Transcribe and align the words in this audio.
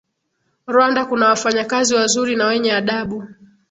Rwanda 0.67 1.05
kuna 1.05 1.29
wafanyakazi 1.29 1.95
wazuri 1.95 2.35
na 2.35 2.45
wenye 2.47 2.73
adabu 2.73 3.27